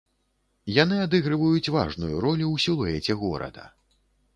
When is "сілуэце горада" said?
2.67-3.73